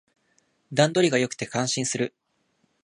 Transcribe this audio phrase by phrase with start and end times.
[0.73, 2.15] 段取りが良くて感心する